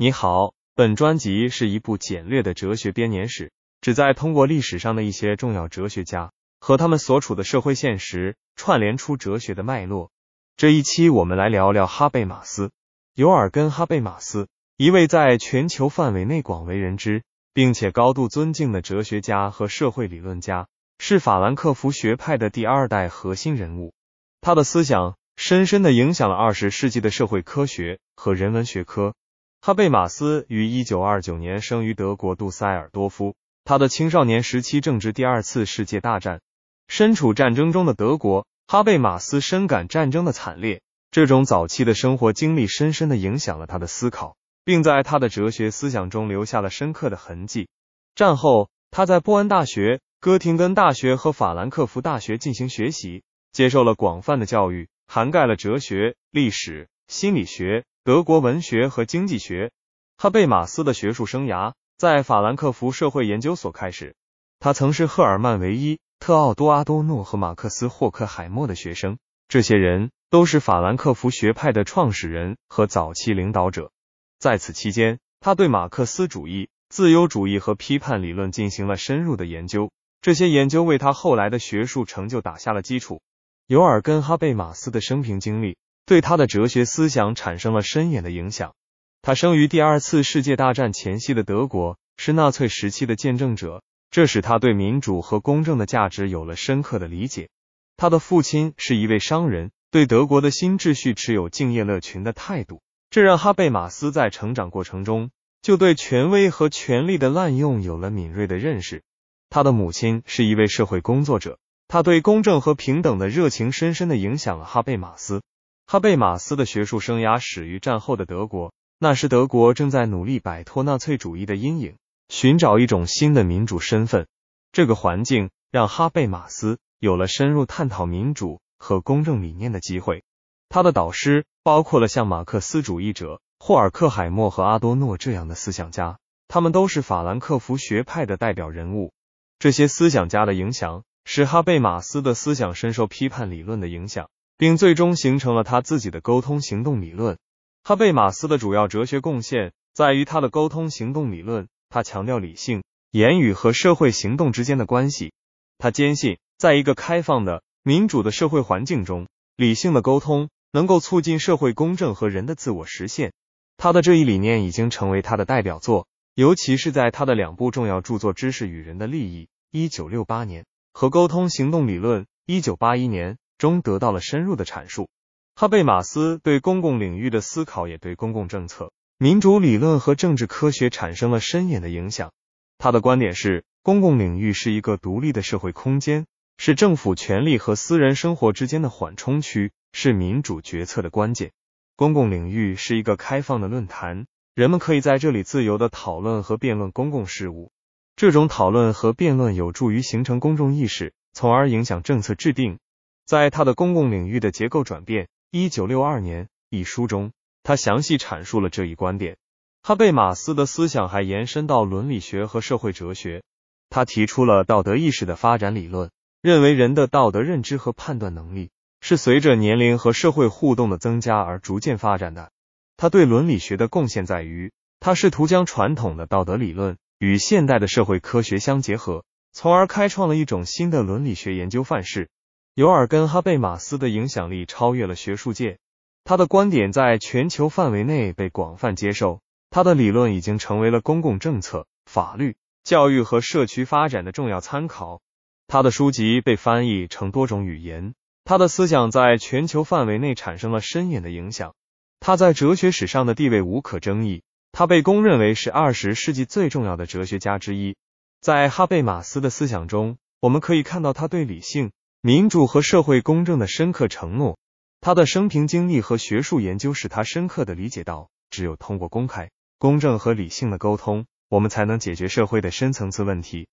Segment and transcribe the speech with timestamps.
[0.00, 3.50] 你好，本专辑是一部简略的哲学编年史，
[3.80, 10.12] 旨在通过历史上的一些重要哲学家和他们所处的社会现实，串联出哲学的脉络。
[10.56, 12.70] 这一期我们来聊聊哈贝马斯，
[13.16, 20.68] 尤尔根·哈贝马斯，一位在全球范围内广为人知，并且高度尊敬的哲学家和社会理论家，
[21.00, 23.92] 是法兰克福学派的第二代核心人物。
[24.40, 29.16] 他的思想深深的影响了二十世纪的社会科学和人文学科。
[29.60, 33.34] 哈贝马斯于一九二九年生于德国杜塞尔多夫。
[33.64, 36.40] 他的青少年时期正值第二次世界大战，
[36.86, 40.80] 身处战争中的德国，哈贝马斯深感战争的惨烈。
[41.10, 47.68] 这种早期的生活经历深深的影响了他的思考，并在他的哲学思想中留下了深刻的痕迹。
[48.14, 57.84] 战后，他在波恩大学、哥廷根大学和法兰克福大学进行学习，接受了广泛的教育，涵盖了哲学、历史、心理学。
[58.08, 59.70] 德国文学和经济学，
[60.16, 64.16] 哈贝马斯的学术生涯在法兰克福社会研究所开始。
[64.60, 73.92] 他曾是赫尔曼·维伊、特奥多·阿多诺和马克思·霍克海默的学生，这些人都是法兰克福学派的创始人和早期领导者。
[74.38, 79.90] 在此期间，他对马克思主义、自由主义和批判理论进行了深入的研究，
[80.22, 83.20] 这些研究为他后来的学术成就打下了基础。
[83.66, 85.76] 尤尔根·哈贝马斯的生平经历。
[86.08, 88.72] 对他的哲学思想产生了深远的影响。
[89.20, 97.50] 他生于第二次世界大战前夕的德国，是纳粹时期的见证者，这使他对民主和公正的价值有了深刻的理解。
[97.98, 109.02] 他的父亲是一位商人，对德国的新秩序持有敬业乐群的态度，这让哈贝马斯在成长过程中就对权威和权力的滥用有了敏锐的认识。
[109.50, 115.42] 他的母亲是一位社会工作者，他对公正和平等的热情深深的影响了哈贝马斯。
[115.90, 121.96] 哈贝马斯的学术生涯始于战后的德国，那时德国正在努力摆脱纳粹主义的阴影，
[122.28, 124.26] 寻找一种新的民主身份。
[124.70, 130.24] 这个环境让哈贝马斯有了深入探讨民主和公正理念的机会。
[130.68, 139.14] 他的导师包括了像马克思主义者霍尔克海默和阿多诺这样的思想家，他们都是法兰克福学派的代表人物。
[139.58, 144.28] 这些思想家的影响使哈贝马斯的思想深受批判理论的影响。
[144.58, 147.38] 并最终形成了他自己的沟通行动理论。
[147.82, 151.68] 哈贝马斯的主要哲学贡献在于他的沟通行动理论。
[151.90, 152.82] 他强调理性、
[153.12, 155.32] 言语和社会行动之间的关系。
[155.78, 159.26] 他坚信，在一个开放的、民主的社会环境中，
[159.56, 163.32] 理性的沟通能够促进社会公正和人的自我实现。
[163.78, 173.38] 他的这一理念已经成为他的代表作，尤其是在他的两部重要著作《知识与人的利益》（一九六八年）和《沟通行动理论》（一九八一年）。
[173.58, 175.08] 中得到了深入的阐述。
[175.54, 182.32] 哈贝马斯对公共领域的思考也对公共政策、民主理论和政治科学产生了深远的影响。
[182.78, 186.26] 他的观点是，公共领域是一个独立的社会空间，
[186.58, 191.50] 是政府权力和私人生活之间的缓冲区，是民主决策的关键。
[191.96, 197.72] 公共领域是一个开放的论坛，人们可以在这里自由的讨论和辩论公共事务。
[198.14, 202.78] 这种讨论和辩论有助于形成公众意识，从而影响政策制定。
[203.28, 209.36] 在他的公共领域的结构转变，一九六二年一书中，他详细阐述了这一观点。
[209.82, 213.42] 哈贝马斯的思想还延伸到伦理学和社会哲学。
[213.90, 218.70] 他提出了道德意识的发展理论，认为人的道德认知和判断能力
[219.02, 222.50] 是随着年龄和社会互动的增加而逐渐发展的。
[222.96, 232.30] 他对伦理学的贡献在于，他试图将传统的道德理论与现代的社会科学相结合，从而开创了一种新的伦理学研究范式。
[232.78, 235.80] 尤尔根·哈贝马斯的影响力超越了学术界，
[236.22, 245.20] 他的观点在全球范围内被广泛接受，他的理论已经成为了公共政策、法律、教育和社区发展的重要参考。
[245.66, 251.74] 他的书籍被翻译成多种语言，他的思想在全球范围内产生了深远的影响。
[252.20, 257.96] 他在哲学史上的地位无可争议，他被公认为是二十世纪最重要的哲学家之一。
[258.40, 261.90] 在哈贝马斯的思想中，我们可以看到他对理性。
[262.20, 264.58] 民主和社会公正的深刻承诺，
[265.00, 273.68] 他的生平经历和学术研究使他深刻的理解到，只有通过公开、公正和理性的沟通，我们才能解决社会的深层次问题，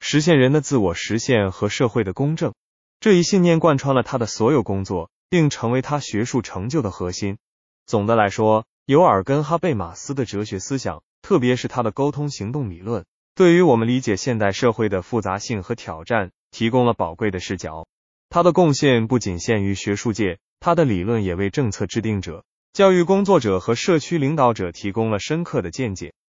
[0.00, 2.54] 实现人的自我实现和社会的公正。
[3.00, 7.36] 这一信念贯穿了他的所有工作，并成为他学术成就的核心。
[7.84, 13.04] 总的来说，尤尔根·哈贝马斯的哲学思想，特别是他的沟通行动理论，
[13.34, 16.30] 对于我们理解现代社会的复杂性和挑战。
[16.50, 17.86] 提供了宝贵的视角。
[18.28, 26.12] 他的贡献不仅限于学术界，他的理论也为政策制定者、教育工作者和社区领导者提供了深刻的见解。